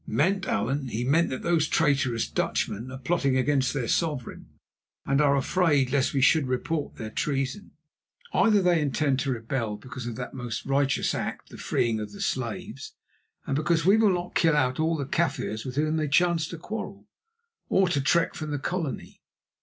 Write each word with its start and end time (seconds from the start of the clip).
"Meant, 0.07 0.47
Allan? 0.47 0.87
He 0.87 1.03
meant 1.03 1.29
that 1.29 1.43
these 1.43 1.67
traitorous 1.67 2.27
Dutchmen 2.27 2.89
are 2.91 2.97
plotting 2.97 3.37
against 3.37 3.71
their 3.71 3.87
sovereign, 3.87 4.47
and 5.05 5.21
are 5.21 5.35
afraid 5.35 5.91
lest 5.91 6.11
we 6.15 6.21
should 6.21 6.47
report 6.47 6.95
their 6.95 7.11
treason. 7.11 7.73
Either 8.33 8.63
they 8.63 8.81
intend 8.81 9.19
to 9.19 9.29
rebel 9.31 9.77
because 9.77 10.07
of 10.07 10.15
that 10.15 10.33
most 10.33 10.65
righteous 10.65 11.13
act, 11.13 11.49
the 11.49 11.57
freeing 11.59 11.99
of 11.99 12.13
the 12.13 12.19
slaves, 12.21 12.95
and 13.45 13.55
because 13.55 13.85
we 13.85 13.95
will 13.95 14.09
not 14.09 14.33
kill 14.33 14.55
out 14.57 14.79
all 14.79 14.97
the 14.97 15.05
Kaffirs 15.05 15.65
with 15.65 15.75
whom 15.75 15.97
they 15.97 16.07
chance 16.07 16.47
to 16.47 16.57
quarrel, 16.57 17.05
or 17.69 17.87
to 17.89 18.01
trek 18.01 18.33
from 18.33 18.49
the 18.49 18.57
Colony. 18.57 19.21